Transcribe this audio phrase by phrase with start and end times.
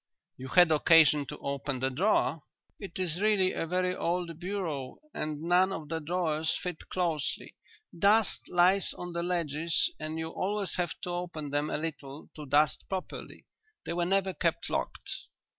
[0.35, 2.41] "You had occasion to open the drawer?"
[2.79, 7.53] "It is really a very old bureau and none of the drawers fit closely.
[7.95, 12.47] Dust lies on the ledges and you always have to open them a little to
[12.47, 13.45] dust properly.
[13.85, 15.07] They were never kept locked."